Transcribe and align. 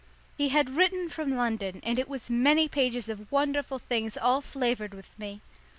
He 0.35 0.49
had 0.49 0.71
written 0.75 1.09
from 1.09 1.35
London, 1.35 1.79
and 1.83 1.99
it 1.99 2.09
was 2.09 2.27
many 2.31 2.67
pages 2.67 3.07
of 3.07 3.31
wonderful 3.31 3.77
things 3.77 4.17
all 4.17 4.41
flavoured 4.41 4.95
with 4.95 5.13
me. 5.19 5.41